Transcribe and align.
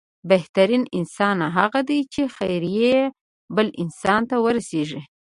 بهترين 0.29 0.83
انسان 0.97 1.37
هغه 1.57 1.79
دی 1.89 1.99
چې، 2.13 2.21
خير 2.35 2.63
يې 2.77 2.97
بل 3.55 3.67
انسان 3.83 4.21
ته 4.29 4.35
رسيږي. 4.57 5.01